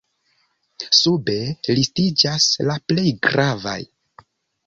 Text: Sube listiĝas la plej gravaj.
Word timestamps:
Sube 0.99 1.35
listiĝas 1.79 2.47
la 2.69 2.77
plej 2.93 3.05
gravaj. 3.27 3.79